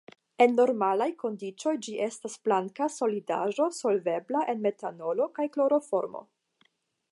En 0.43 0.53
normalaj 0.59 1.07
kondiĉoj 1.23 1.73
ĝi 1.87 1.93
estas 2.05 2.39
blanka 2.47 2.89
solidaĵo 2.95 3.69
solvebla 3.81 4.43
en 4.55 4.67
metanolo 4.67 5.31
kaj 5.39 5.49
kloroformo. 5.59 6.27